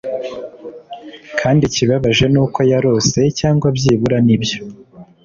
[1.39, 4.59] kandi ikibabaje nuko yarose, cyangwa byibura nibyo